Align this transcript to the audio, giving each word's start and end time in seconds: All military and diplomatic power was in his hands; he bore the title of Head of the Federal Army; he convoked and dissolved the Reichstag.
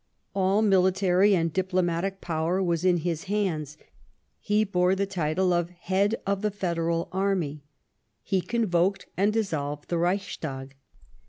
All 0.33 0.63
military 0.63 1.35
and 1.35 1.53
diplomatic 1.53 2.21
power 2.21 2.59
was 2.63 2.83
in 2.83 2.97
his 3.05 3.25
hands; 3.25 3.77
he 4.39 4.63
bore 4.63 4.95
the 4.95 5.05
title 5.05 5.53
of 5.53 5.69
Head 5.69 6.15
of 6.25 6.41
the 6.41 6.49
Federal 6.49 7.07
Army; 7.11 7.61
he 8.23 8.41
convoked 8.41 9.05
and 9.15 9.31
dissolved 9.31 9.89
the 9.89 9.99
Reichstag. 9.99 10.73